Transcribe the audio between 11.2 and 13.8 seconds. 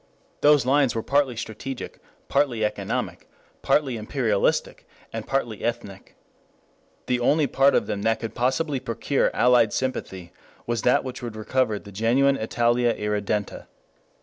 would recover the genuine Italia Irredenta.